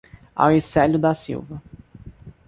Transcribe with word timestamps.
Auricelio 0.35 0.97
da 0.97 1.13
Silva 1.13 1.61